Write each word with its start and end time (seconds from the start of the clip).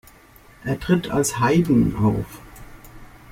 Er 0.63 0.79
tritt 0.79 1.11
als 1.11 1.39
"Hayden" 1.39 1.95
auf. 1.95 2.41